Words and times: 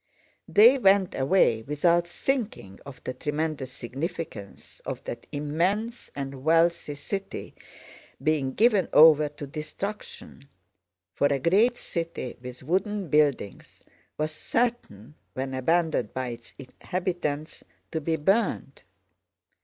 They 0.47 0.79
went 0.79 1.13
away 1.13 1.61
without 1.61 2.07
thinking 2.07 2.79
of 2.87 3.03
the 3.03 3.13
tremendous 3.13 3.71
significance 3.71 4.79
of 4.79 5.03
that 5.03 5.27
immense 5.31 6.09
and 6.15 6.43
wealthy 6.43 6.95
city 6.95 7.53
being 8.19 8.55
given 8.55 8.89
over 8.93 9.29
to 9.29 9.45
destruction, 9.45 10.49
for 11.13 11.27
a 11.27 11.37
great 11.37 11.77
city 11.77 12.35
with 12.41 12.63
wooden 12.63 13.09
buildings 13.09 13.83
was 14.17 14.31
certain 14.31 15.13
when 15.35 15.53
abandoned 15.53 16.15
by 16.15 16.29
its 16.29 16.55
inhabitants 16.57 17.63
to 17.91 18.01
be 18.01 18.15
burned. 18.15 18.81